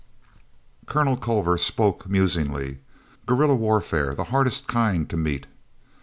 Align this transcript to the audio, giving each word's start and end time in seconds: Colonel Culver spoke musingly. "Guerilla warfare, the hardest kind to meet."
Colonel 0.87 1.15
Culver 1.15 1.59
spoke 1.59 2.09
musingly. 2.09 2.79
"Guerilla 3.27 3.53
warfare, 3.53 4.15
the 4.15 4.23
hardest 4.33 4.65
kind 4.67 5.07
to 5.11 5.15
meet." 5.15 5.45